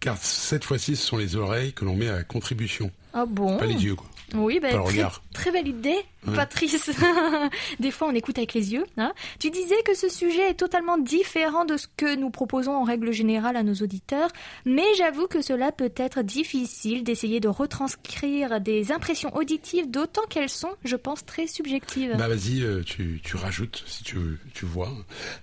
[0.00, 2.90] car cette fois-ci ce sont les oreilles que l'on met à contribution.
[3.14, 4.06] Oh bon pas les yeux quoi.
[4.34, 6.36] Oui, ben, très, très belle idée, Ouais.
[6.36, 6.90] Patrice.
[7.80, 8.84] Des fois, on écoute avec les yeux.
[8.98, 9.12] Hein.
[9.38, 13.10] Tu disais que ce sujet est totalement différent de ce que nous proposons en règle
[13.10, 14.28] générale à nos auditeurs,
[14.66, 20.50] mais j'avoue que cela peut être difficile d'essayer de retranscrire des impressions auditives, d'autant qu'elles
[20.50, 22.14] sont, je pense, très subjectives.
[22.18, 24.18] Bah vas-y, euh, tu, tu rajoutes si tu,
[24.52, 24.92] tu vois.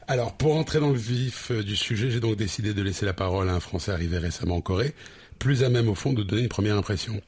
[0.08, 3.14] Alors pour entrer dans le vif euh, du sujet, j'ai donc décidé de laisser la
[3.14, 4.94] parole à un Français arrivé récemment en Corée,
[5.40, 7.20] plus à même au fond de donner une première impression.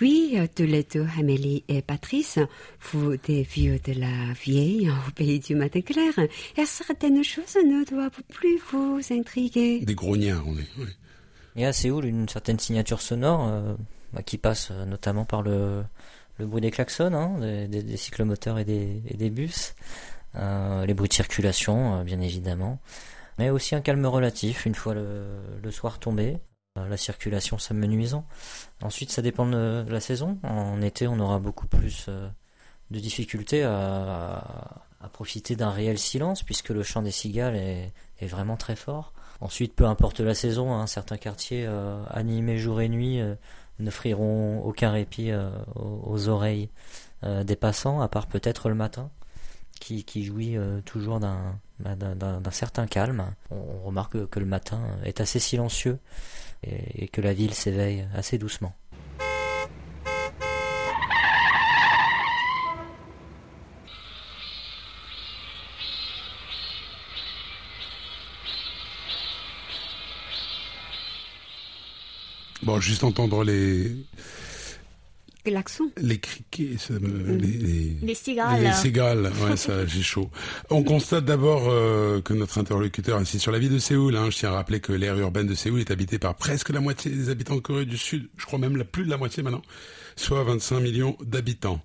[0.00, 2.38] Oui, tous les deux, Amélie et Patrice,
[2.92, 6.12] vous des vieux de la vieille au pays du matin clair,
[6.56, 9.80] et certaines choses ne doivent plus vous intriguer.
[9.80, 10.82] Des grognards, on est.
[10.82, 10.92] ouais.
[11.56, 13.74] Il y a à Séoul une certaine signature sonore euh,
[14.12, 15.84] bah, qui passe euh, notamment par le,
[16.38, 19.74] le bruit des klaxons, hein, des, des- des cyclomoteurs et des, et des bus,
[20.36, 22.80] euh, les bruits de circulation, euh, bien évidemment,
[23.38, 25.24] mais aussi un calme relatif une fois le,
[25.62, 26.36] le soir tombé, euh,
[26.76, 28.26] la circulation s'amenuisant.
[28.82, 30.38] Ensuite, ça dépend de, la saison.
[30.42, 32.28] En été, on aura beaucoup plus euh,
[32.90, 34.80] de difficultés à,
[35.12, 39.12] profiter d'un réel silence puisque le chant des cigales est, vraiment très fort.
[39.40, 43.34] Ensuite, peu importe la saison, hein, certains quartiers euh, animés jour et nuit euh,
[43.78, 45.30] n'offriront aucun répit
[45.74, 46.70] aux, oreilles
[47.22, 49.10] des passants, à part peut-être le matin,
[49.80, 53.34] qui, jouit toujours d'un bah, bah, d'un certain calme.
[53.50, 55.98] On remarque que le matin est assez silencieux
[56.62, 58.74] et, que la ville s'éveille assez doucement.
[72.62, 74.06] Bon, juste entendre les,
[76.00, 78.62] les criquets, ça me- les, les- Les cigales.
[78.62, 80.30] Les cigales, ouais, ça, j'ai chaud.
[80.70, 84.16] On constate d'abord euh, que notre interlocuteur insiste sur la ville de Séoul.
[84.16, 84.30] Hein.
[84.30, 87.10] Je tiens à rappeler que l'aire urbaine de Séoul est habitée par presque la moitié
[87.10, 88.28] des habitants de Corée du Sud.
[88.36, 89.62] Je crois même la plus de la moitié maintenant,
[90.16, 91.80] soit 25 millions d'habitants.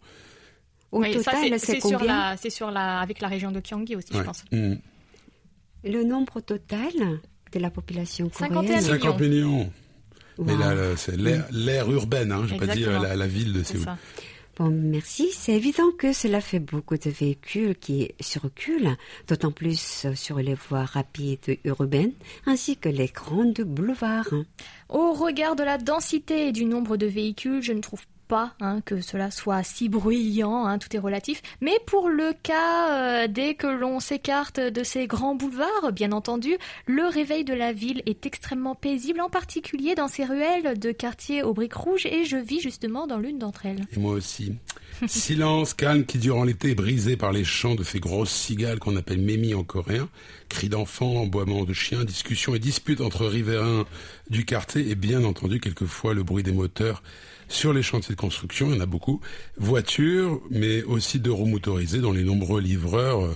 [0.91, 4.07] Au Oui, total, c'est- sur la, c'est sur la, avec la région de Gyeonggi aussi,
[4.13, 4.43] je pense.
[4.51, 4.73] Mm.
[5.83, 6.91] Le nombre total
[7.51, 9.71] de la population 51 coréenne 50 millions.
[10.39, 10.59] Mais Wow.
[10.59, 12.45] là, là, c'est l'aire urbaine, hein.
[12.47, 13.85] J'ai pas dit euh, la, la ville de Séoul.
[14.57, 15.29] Bon, merci.
[15.31, 18.97] C'est évident que cela fait beaucoup de véhicules qui circulent,
[19.27, 22.11] d'autant plus sur les voies rapides urbaines,
[22.45, 24.33] ainsi que les grandes boulevards.
[24.89, 28.79] Au regard de la densité et du nombre de véhicules, je ne trouve pas hein,
[28.85, 31.41] que cela soit si bruyant, hein, tout est relatif.
[31.59, 36.55] Mais pour le cas, euh, dès que l'on s'écarte de ces grands boulevards, bien entendu,
[36.85, 41.43] le réveil de la ville est extrêmement paisible, en particulier dans ces ruelles de quartiers
[41.43, 43.85] aux briques rouges, et je vis justement dans l'une d'entre elles.
[43.91, 44.53] Et moi aussi.
[45.07, 48.95] Silence calme qui durant l'été est brisé par les chants de ces grosses cigales qu'on
[48.97, 50.09] appelle mémi en coréen.
[50.49, 53.85] Cris d'enfants, aboiements de chiens, discussions et disputes entre riverains
[54.29, 57.01] du quartier et bien entendu quelquefois le bruit des moteurs
[57.49, 59.21] sur les chantiers de construction, il y en a beaucoup.
[59.57, 63.35] Voitures, mais aussi de roues motorisées dont les nombreux livreurs euh,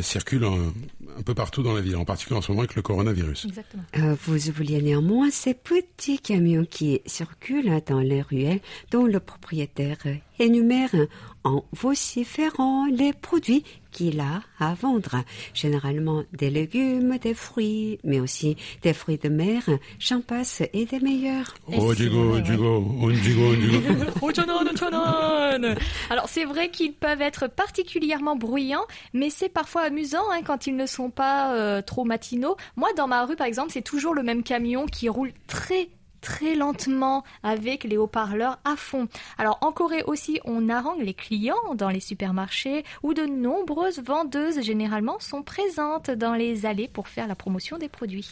[0.00, 0.72] circulent un,
[1.18, 3.46] un peu partout dans la ville, en particulier en ce moment avec le coronavirus.
[3.46, 3.82] Exactement.
[3.98, 9.98] Euh, vous oubliez néanmoins ces petits camions qui circulent dans les ruelles dont le propriétaire
[10.38, 10.94] énumère
[11.46, 15.22] en vociférant les produits qu'il a à vendre.
[15.54, 19.62] Généralement des légumes, des fruits, mais aussi des fruits de mer,
[20.00, 21.54] j'en passe et des meilleurs.
[21.68, 24.04] Oh, Diego, Diego, on Diego, on Diego.
[24.22, 25.76] Ochonon, ochonon.
[26.10, 30.76] Alors c'est vrai qu'ils peuvent être particulièrement bruyants, mais c'est parfois amusant hein, quand ils
[30.76, 32.56] ne sont pas euh, trop matinaux.
[32.74, 35.88] Moi dans ma rue par exemple c'est toujours le même camion qui roule très
[36.26, 39.06] très lentement avec les haut-parleurs à fond.
[39.38, 44.60] Alors en Corée aussi on harangue les clients dans les supermarchés où de nombreuses vendeuses
[44.60, 48.28] généralement sont présentes dans les allées pour faire la promotion des produits.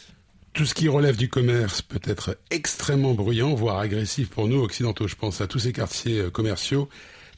[0.54, 5.07] Tout ce qui relève du commerce peut être extrêmement bruyant, voire agressif pour nous occidentaux.
[5.07, 6.88] Je pense à tous ces quartiers euh, commerciaux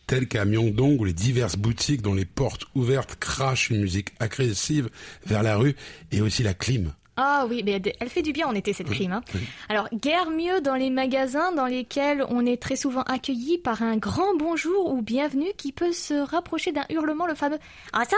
[0.07, 4.89] tels qu'à Myeongdong où les diverses boutiques dont les portes ouvertes crachent une musique agressive
[5.27, 5.77] vers la rue
[6.13, 6.93] et aussi la clim.
[7.17, 9.13] Ah oui, mais elle fait du bien en été cette clim.
[9.13, 9.23] Hein.
[9.69, 13.97] Alors, guère mieux dans les magasins dans lesquels on est très souvent accueilli par un
[13.97, 17.59] grand bonjour ou bienvenue qui peut se rapprocher d'un hurlement, le fameux
[17.93, 18.17] Ah ça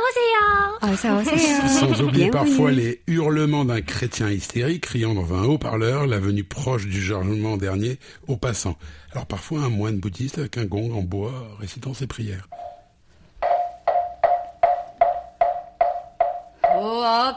[0.81, 2.51] Ah, ça aussi, Sans oublier Bienvenue.
[2.51, 7.57] parfois les hurlements d'un chrétien hystérique criant dans un haut-parleur la venue proche du jugement
[7.57, 8.77] dernier aux passants.
[9.13, 12.49] Alors parfois un moine bouddhiste avec un gong en bois récitant ses prières.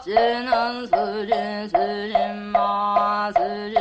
[0.04, 1.34] 只能自己
[1.68, 2.14] 自己
[2.52, 3.76] 骂自己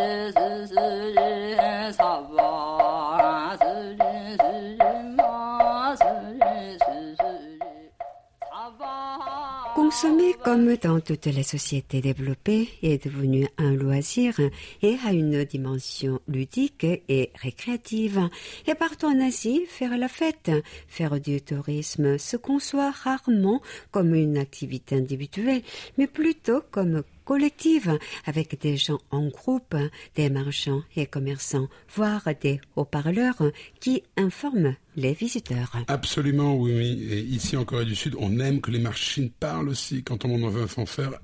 [9.90, 14.38] Consommer comme dans toutes les sociétés développées est devenu un loisir
[14.83, 18.29] et a une dimension ludique et récréative.
[18.68, 20.53] Et partout en Asie, faire la fête,
[20.87, 25.62] faire du tourisme se conçoit rarement comme une activité individuelle,
[25.98, 29.77] mais plutôt comme collective, avec des gens en groupe,
[30.16, 33.40] des marchands et commerçants, voire des haut-parleurs
[33.79, 35.77] qui informent les visiteurs.
[35.87, 37.07] Absolument, oui, oui.
[37.09, 40.03] Et ici en Corée du Sud, on aime que les machines parlent aussi.
[40.03, 41.23] Quand on monte dans un ascenseur,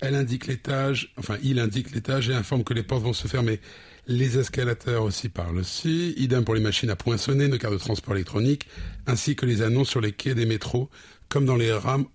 [0.00, 3.60] elle indique l'étage, enfin il indique l'étage et informe que les portes vont se fermer.
[4.08, 6.14] Les escalateurs aussi parlent aussi.
[6.16, 8.66] Idem pour les machines à poinçonner, nos cartes de transport électronique,
[9.06, 10.90] ainsi que les annonces sur les quais des métros,
[11.28, 12.06] comme dans les rames.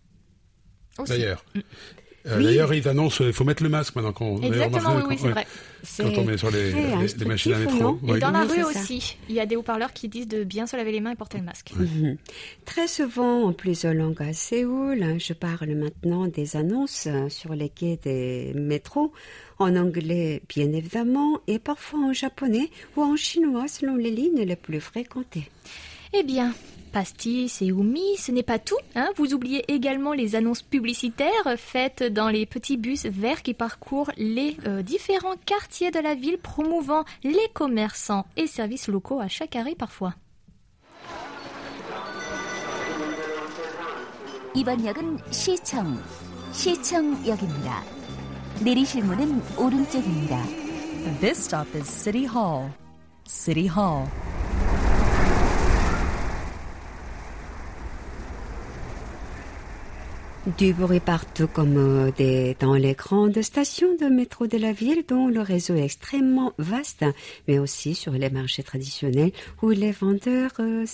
[1.07, 1.45] D'ailleurs.
[2.25, 2.45] Euh, Oui.
[2.45, 4.13] D'ailleurs, ils annoncent, il faut mettre le masque maintenant.
[4.13, 5.47] Quand, Exactement, oui, oui, c'est ouais, vrai.
[5.97, 7.99] Quand on met sur les, les- les instructif, machines à métro.
[8.07, 8.19] Et Oui.
[8.19, 10.77] dans la Oui, rue aussi, il y a des haut-parleurs qui disent de bien se
[10.77, 11.71] laver les mains et porter le masque.
[11.75, 12.15] Mhm.
[12.63, 17.53] Très souvent, en plusieurs langues à Séoul, hein, je parle maintenant des annonces euh, sur
[17.55, 19.11] les quais des métros,
[19.59, 24.55] en anglais bien évidemment, et parfois en japonais ou en chinois selon les lignes les
[24.55, 25.49] plus fréquentées.
[26.13, 26.53] Eh bien,
[26.92, 28.78] pastis et oumi, ce n'est pas tout.
[28.94, 34.10] Hein Vous oubliez également les annonces publicitaires faites dans les petits bus verts qui parcourent
[34.16, 39.56] les euh, différents quartiers de la ville, promouvant les commerçants et services locaux à chaque
[39.56, 40.14] arrêt parfois.
[44.54, 46.02] 이번 역은 시청,
[46.52, 47.84] 시청역입니다.
[48.64, 50.42] 내리실 문은 오른쪽입니다.
[51.20, 52.70] This stop is City Hall.
[53.24, 54.08] City Hall.
[60.45, 65.29] Du bruit partout comme euh, dans les grandes stations de métro de la ville dont
[65.29, 67.05] le réseau est extrêmement vaste,
[67.47, 69.31] mais aussi sur les marchés traditionnels
[69.61, 70.85] où les vendeurs euh,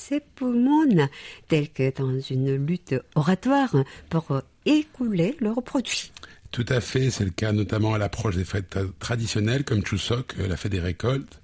[1.48, 3.76] tels que dans une lutte oratoire
[4.12, 6.12] pour euh, écouler leurs produits.
[6.52, 10.36] Tout à fait, c'est le cas notamment à l'approche des fêtes tra- traditionnelles comme Chuseok,
[10.40, 11.42] euh, la fête des récoltes,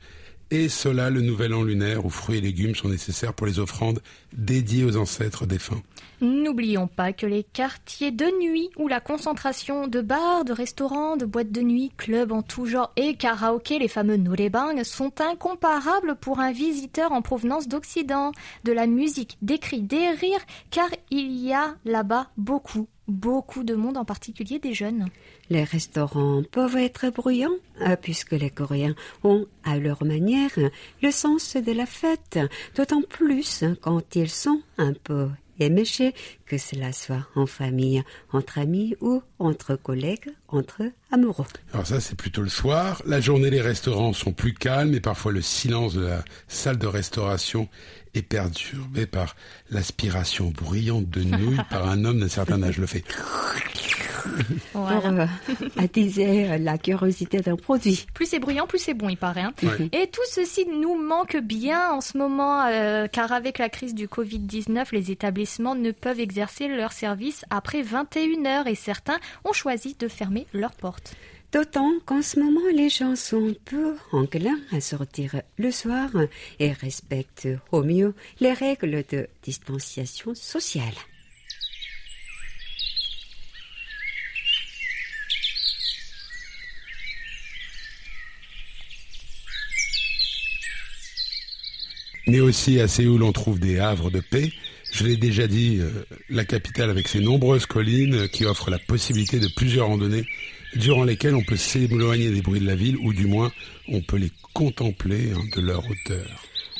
[0.51, 3.99] et cela le nouvel an lunaire où fruits et légumes sont nécessaires pour les offrandes
[4.31, 5.81] dédiées aux ancêtres défunts.
[6.21, 11.25] N'oublions pas que les quartiers de nuit où la concentration de bars, de restaurants, de
[11.25, 16.39] boîtes de nuit, clubs en tout genre et karaoké, les fameux norebang, sont incomparables pour
[16.39, 18.31] un visiteur en provenance d'Occident.
[18.63, 23.75] De la musique, des cris, des rires, car il y a là-bas beaucoup, beaucoup de
[23.75, 25.07] monde, en particulier des jeunes.
[25.49, 27.51] Les restaurants peuvent être bruyants,
[27.81, 30.51] euh, puisque les Coréens ont, à leur manière,
[31.01, 32.39] le sens de la fête,
[32.75, 35.27] d'autant plus quand ils sont un peu
[35.59, 36.13] éméchés,
[36.45, 41.45] que cela soit en famille, entre amis ou entre collègues, entre amoureux.
[41.73, 43.01] Alors ça, c'est plutôt le soir.
[43.05, 46.87] La journée, les restaurants sont plus calmes et parfois le silence de la salle de
[46.87, 47.69] restauration
[48.17, 49.35] est perturbé par
[49.69, 52.77] l'aspiration bruyante de nouilles par un homme d'un certain âge.
[52.77, 53.03] Le fait.
[54.71, 55.25] Pour euh,
[55.77, 58.05] attiser la curiosité d'un produit.
[58.13, 59.41] Plus c'est bruyant, plus c'est bon, il paraît.
[59.41, 59.53] hein.
[59.63, 59.89] Ouais.
[59.93, 64.07] Et tout ceci nous manque bien en ce moment, euh, car avec la crise du
[64.07, 69.95] Covid-19, les établissements ne peuvent exercer leur service après 21 heures et certains ont choisi
[69.99, 71.13] de fermer leurs portes.
[71.55, 76.09] D'autant qu'en ce moment, les gens sont peu enclins à sortir le soir
[76.59, 80.83] et respectent au mieux les règles de distanciation sociale.
[92.27, 94.51] Mais aussi à Séoul, on trouve des havres de paix.
[94.91, 95.89] Je l'ai déjà dit, euh,
[96.29, 100.25] la capitale avec ses nombreuses collines qui offrent la possibilité de plusieurs randonnées
[100.75, 103.51] durant lesquelles on peut s'éloigner des bruits de la ville ou du moins
[103.87, 106.27] on peut les contempler hein, de leur hauteur.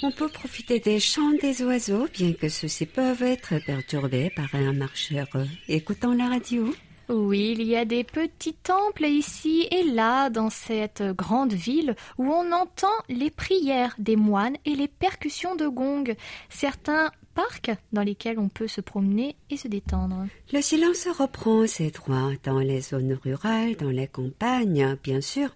[0.04, 4.74] On peut profiter des chants des oiseaux, bien que ceux-ci peuvent être perturbés par un
[4.74, 5.28] marcheur
[5.68, 6.74] écoutant la radio.
[7.08, 12.26] Oui, il y a des petits temples ici et là dans cette grande ville où
[12.26, 16.16] on entend les prières des moines et les percussions de gong.
[16.50, 20.25] Certains parcs dans lesquels on peut se promener et se détendre.
[20.51, 25.49] Le silence reprend ses droits dans les zones rurales, dans les campagnes, bien sûr,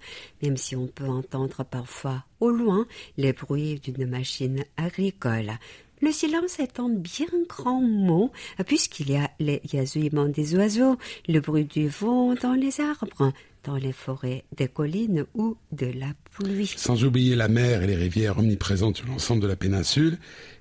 [0.43, 2.85] même si on peut entendre parfois au loin
[3.17, 5.53] les bruits d'une machine agricole.
[6.01, 8.31] Le silence est un bien grand mot,
[8.65, 13.33] puisqu'il y a les gazouillements des oiseaux, le bruit du vent dans les arbres,
[13.65, 16.73] dans les forêts des collines ou de la pluie.
[16.77, 20.17] Sans oublier la mer et les rivières omniprésentes sur l'ensemble de la péninsule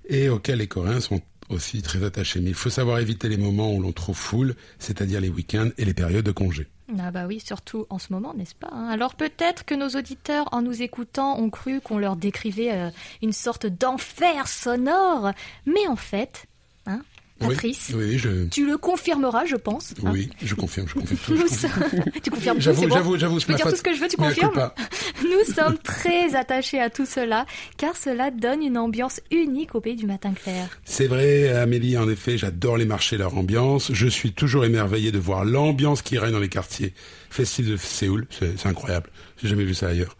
[0.09, 2.41] et auxquelles les Coréens sont aussi très attachés.
[2.41, 5.85] Mais il faut savoir éviter les moments où l'on trouve foule, c'est-à-dire les week-ends et
[5.85, 6.67] les périodes de congé.
[6.99, 8.89] Ah bah oui, surtout en ce moment, n'est-ce pas hein?
[8.89, 12.91] Alors peut-être que nos auditeurs, en nous écoutant, ont cru qu'on leur décrivait euh,
[13.23, 15.33] une sorte d'enfer sonore,
[15.67, 16.47] mais en fait,
[16.87, 17.03] hein,
[17.39, 18.45] Patrice, Oui, oui, je...
[18.49, 19.95] tu le confirmeras, je pense.
[20.05, 20.11] hein.
[20.13, 21.33] Oui, je confirme, je confirme tout.
[21.35, 22.05] Nous je confirme.
[22.23, 24.09] tu confirmes tout, J'avoue, bon j'avoue, j'avoue, Je peux dire tout ce que je veux,
[24.09, 24.71] tu confirmes.
[25.23, 29.97] Nous sommes très attachés à tout cela, car cela donne une ambiance unique au pays
[29.97, 30.69] du matin clair.
[30.85, 33.93] C'est vrai, Amélie, en effet, j'adore les marchés, leur ambiance.
[33.93, 36.93] Je suis toujours émerveillé de voir l'ambiance qui règne dans les quartiers
[37.31, 38.27] festifs de Séoul.
[38.31, 39.11] C'est incroyable.
[39.41, 40.17] J'ai jamais vu ça ailleurs.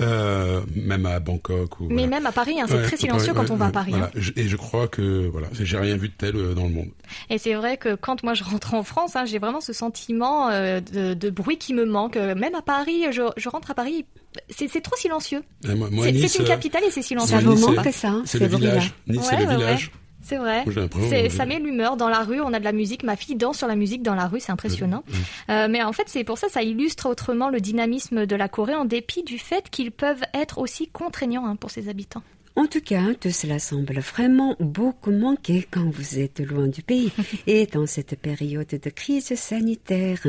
[0.00, 1.80] Euh, même à Bangkok.
[1.80, 2.06] Ou, Mais voilà.
[2.08, 3.90] même à Paris, hein, c'est Ouais, très silencieux quand on va à Paris.
[3.90, 4.10] voilà.
[4.16, 4.20] hein.
[4.36, 6.90] Et je crois que voilà, j'ai rien vu de tel euh, dans le monde.
[7.28, 10.48] Et c'est vrai que quand moi je rentre en France, hein, j'ai vraiment ce sentiment
[10.50, 12.16] euh, de, de bruit qui me manque.
[12.16, 14.04] Euh, Même à Paris, je, je rentre à Paris,
[14.48, 15.42] c'est trop silencieux.
[15.64, 15.74] C'est
[16.12, 17.40] Nice, une capitale et c'est silencieux.
[17.40, 18.92] moi, Nice, c'est- ça, C'est ces le village.
[19.06, 19.90] c'est le ouais, village.
[20.22, 20.62] C'est vrai.
[21.10, 22.40] C'est- ça met l'humeur dans la rue.
[22.40, 23.02] On a de la musique.
[23.02, 24.40] Ma fille danse sur la musique dans la rue.
[24.40, 25.02] C'est impressionnant.
[25.50, 28.74] Euh, mais en fait, c'est pour ça, ça illustre autrement le dynamisme de la Corée
[28.74, 32.22] en dépit du fait qu'ils peuvent être aussi contraignants hein, pour ses habitants.
[32.54, 37.10] En tout cas, tout cela semble vraiment beaucoup manquer quand vous êtes loin du pays
[37.46, 40.20] et dans cette période de crise sanitaire.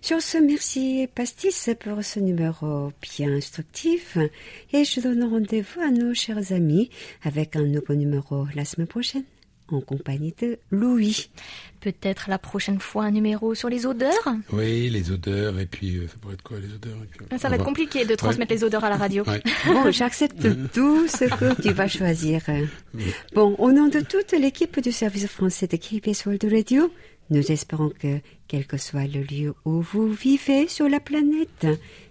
[0.00, 4.18] Sur ce, merci Pastis pour ce numéro bien instructif
[4.72, 6.90] et je donne rendez-vous à nos chers amis
[7.24, 9.24] avec un nouveau numéro la semaine prochaine
[9.76, 11.30] en compagnie de Louis.
[11.80, 14.34] Peut-être la prochaine fois un numéro sur les odeurs?
[14.52, 17.38] Oui, les odeurs, et puis euh, ça pourrait être quoi les odeurs et puis, euh,
[17.38, 19.24] Ça on va être compliqué de transmettre les odeurs à la radio.
[19.24, 19.42] Ouais.
[19.66, 22.42] Bon, j'accepte tout ce que tu vas choisir.
[23.34, 26.90] Bon, au nom de toute l'équipe du service français de KBS World Radio,
[27.30, 31.66] nous espérons que, quel que soit le lieu où vous vivez sur la planète,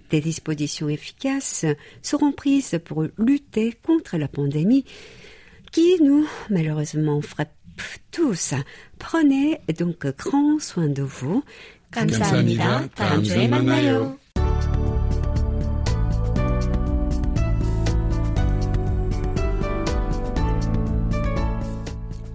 [0.10, 1.66] des dispositions efficaces
[2.02, 4.86] seront prises pour lutter contre la pandémie
[5.71, 7.53] qui nous, malheureusement, frappe
[8.11, 8.55] tous.
[8.99, 11.43] Prenez donc grand soin de vous.
[11.93, 12.89] 감사합니다.
[12.95, 14.19] 다음 주에 만나요.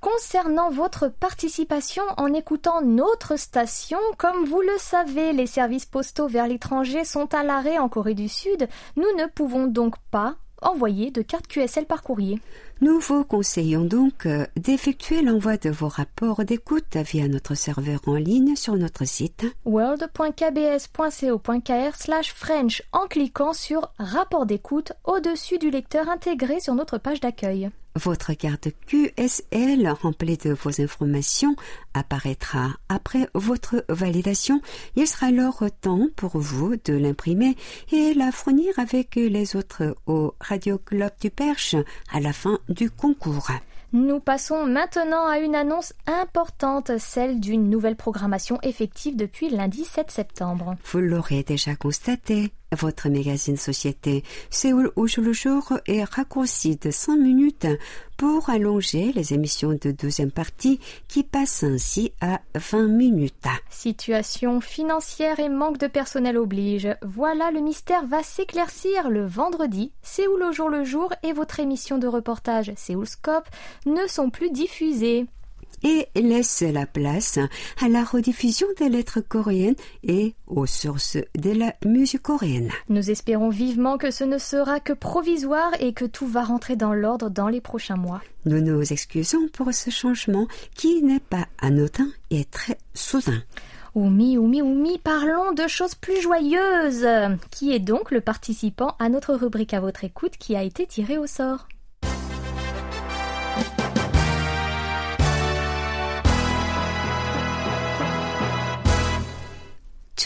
[0.00, 6.48] Concernant votre participation en écoutant notre station, comme vous le savez, les services postaux vers
[6.48, 8.66] l'étranger sont à l'arrêt en Corée du Sud.
[8.96, 12.40] Nous ne pouvons donc pas envoyer de carte QSL par courrier.
[12.80, 18.14] Nous vous conseillons donc euh, d'effectuer l'envoi de vos rapports d'écoute via notre serveur en
[18.14, 26.08] ligne sur notre site world.kbs.co.kr slash French en cliquant sur rapport d'écoute au-dessus du lecteur
[26.08, 27.70] intégré sur notre page d'accueil.
[27.94, 31.54] Votre carte QSL remplie de vos informations
[31.92, 34.62] apparaîtra après votre validation.
[34.96, 37.54] Il sera alors temps pour vous de l'imprimer
[37.92, 41.76] et la fournir avec les autres au Radio Club du Perche
[42.10, 43.50] à la fin du concours.
[43.92, 50.10] Nous passons maintenant à une annonce importante, celle d'une nouvelle programmation effective depuis lundi 7
[50.10, 50.76] septembre.
[50.90, 56.90] Vous l'aurez déjà constaté, votre magazine Société Séoul au jour le jour est raccourci de
[56.90, 57.66] 5 minutes
[58.16, 63.34] pour allonger les émissions de deuxième partie qui passent ainsi à 20 minutes.
[63.68, 66.88] Situation financière et manque de personnel oblige.
[67.02, 69.92] Voilà, le mystère va s'éclaircir le vendredi.
[70.02, 73.48] Séoul au jour le jour et votre émission de reportage Séoul Scope
[73.86, 75.26] ne sont plus diffusées
[75.82, 77.38] et laisse la place
[77.80, 82.70] à la rediffusion des lettres coréennes et aux sources de la musique coréenne.
[82.88, 86.94] Nous espérons vivement que ce ne sera que provisoire et que tout va rentrer dans
[86.94, 88.22] l'ordre dans les prochains mois.
[88.44, 93.42] Nous nous excusons pour ce changement qui n'est pas anodin et très soudain.
[93.94, 97.06] Oumi, Oumi, Oumi, parlons de choses plus joyeuses.
[97.50, 101.18] Qui est donc le participant à notre rubrique à votre écoute qui a été tiré
[101.18, 101.68] au sort?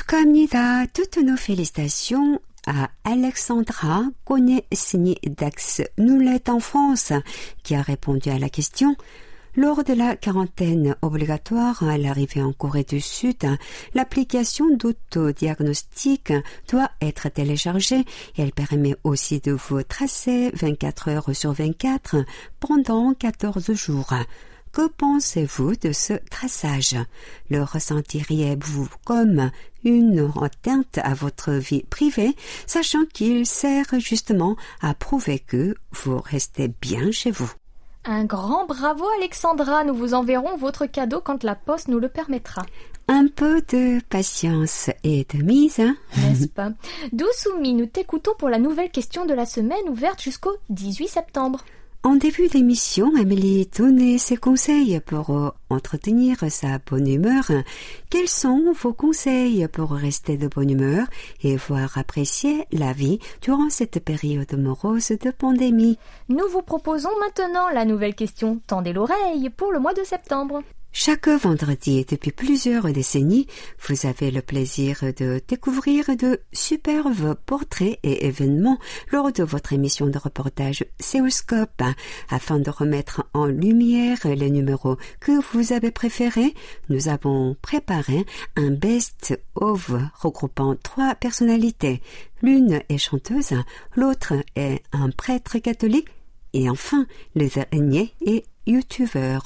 [0.06, 0.86] 축하합니다.
[0.94, 7.14] Toutes nos félicitations à Alexandra Konesni Dax Noulet en France,
[7.64, 8.96] qui a répondu à la question.
[9.58, 13.46] Lors de la quarantaine obligatoire à l'arrivée en Corée du Sud,
[13.94, 16.32] l'application d'autodiagnostic
[16.70, 18.06] doit être téléchargée
[18.38, 22.24] et elle permet aussi de vous tracer 24 heures sur 24
[22.62, 24.14] pendant 14 jours.
[24.77, 26.97] Que pensez-vous de ce traçage?
[27.49, 29.51] Le ressentiriez-vous comme
[29.85, 36.69] une atteinte à votre vie privée, sachant qu'il sert justement à prouver que vous restez
[36.69, 37.51] bien chez vous?
[38.05, 42.61] Un grand bravo Alexandra, nous vous enverrons votre cadeau quand la poste nous le permettra.
[43.09, 45.97] Un peu de patience et de mise, hein?
[46.19, 46.73] N'est-ce pas?
[47.13, 51.65] Dousoumi, nous t'écoutons pour la nouvelle question de la semaine ouverte jusqu'au 18 septembre.
[52.07, 57.51] En début d'émission, Amélie donnait ses conseils pour euh, entretenir sa bonne humeur.
[58.11, 61.09] Quels sont vos conseils pour rester de bonne humeur
[61.43, 65.99] et voir apprécier la vie durant cette période morose de pandémie?
[66.29, 70.63] Nous vous proposons maintenant la nouvelle question Tendez l'oreille pour le mois de septembre.
[70.99, 73.47] Chaque vendredi depuis plusieurs décennies,
[73.87, 78.79] vous avez le plaisir de découvrir de superbes portraits et événements
[79.13, 81.83] lors de votre émission de reportage Séoscope.
[82.31, 86.55] Afin de remettre en lumière les numéros que vous avez préférés,
[86.89, 88.25] nous avons préparé
[88.57, 92.01] un best-of regroupant trois personnalités.
[92.41, 93.53] L'une est chanteuse,
[93.97, 96.09] l'autre est un prêtre catholique
[96.55, 99.43] et enfin le dernier est youtubeur.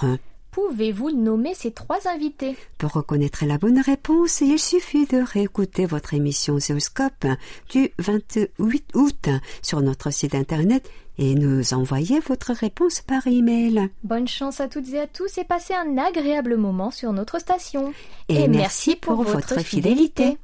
[0.51, 2.57] Pouvez-vous nommer ces trois invités?
[2.79, 7.27] Pour reconnaître la bonne réponse, il suffit de réécouter votre émission Zéoscope
[7.71, 9.29] du 28 août
[9.63, 13.91] sur notre site internet et nous envoyer votre réponse par email.
[14.03, 17.93] Bonne chance à toutes et à tous et passez un agréable moment sur notre station.
[18.29, 20.37] Et, merci pour, votre fidélité.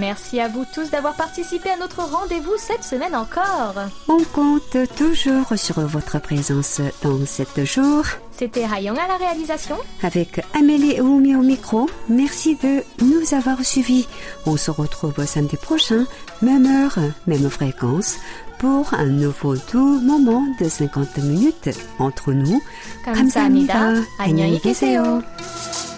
[0.00, 3.74] Merci à vous tous d'avoir participé à notre rendez-vous cette semaine encore.
[4.08, 8.04] On compte toujours sur votre présence dans sept jours.
[8.32, 9.76] C'était Hayong à la réalisation.
[10.02, 14.06] Avec Amélie et Oumi au micro, merci de nous avoir suivis.
[14.44, 16.04] On se retrouve samedi prochain,
[16.42, 18.16] même heure, même fréquence,
[18.58, 22.60] pour un nouveau doux moment de 50 minutes entre nous.
[23.04, 24.02] 감사합니다.
[24.18, 25.22] 안녕히 안녕히 계세요.
[25.22, 25.89] 계세요.